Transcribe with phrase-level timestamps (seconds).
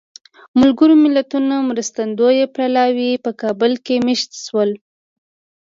[0.59, 4.69] ملګرو ملتونو مرستندویه پلاوی په کابل کې مېشت شول.